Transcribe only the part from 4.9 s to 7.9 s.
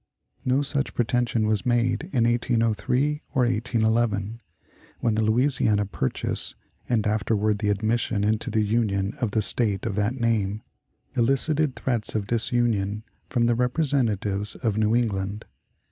when the Louisiana purchase, and afterward the